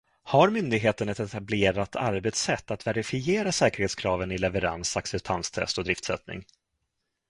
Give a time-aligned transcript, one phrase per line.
[0.23, 6.43] Har myndigheten ett etablerat arbetssätt att verifiera säkerhetskraven i leverans, acceptanstest och driftsättning?